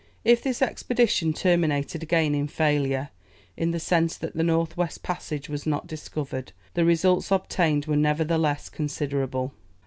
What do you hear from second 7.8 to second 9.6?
were nevertheless considerable.